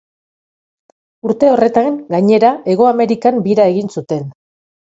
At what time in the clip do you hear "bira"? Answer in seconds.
3.49-3.71